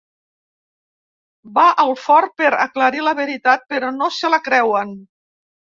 [1.59, 5.01] Va al fort per aclarir la veritat però no se la creuen.